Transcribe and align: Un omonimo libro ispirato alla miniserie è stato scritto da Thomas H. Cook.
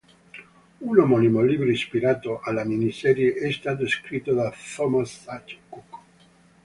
Un 0.85 0.97
omonimo 1.01 1.43
libro 1.43 1.69
ispirato 1.69 2.39
alla 2.39 2.63
miniserie 2.63 3.35
è 3.35 3.51
stato 3.51 3.87
scritto 3.87 4.33
da 4.33 4.51
Thomas 4.75 5.25
H. 5.27 5.57
Cook. 5.69 5.97